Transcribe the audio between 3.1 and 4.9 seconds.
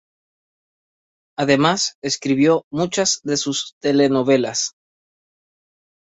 de sus telenovelas.